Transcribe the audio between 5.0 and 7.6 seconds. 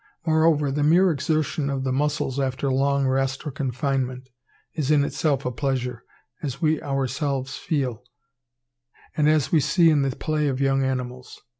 itself a pleasure, as we ourselves